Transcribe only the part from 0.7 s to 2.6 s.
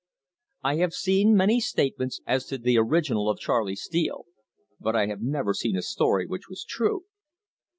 have seen many statements as to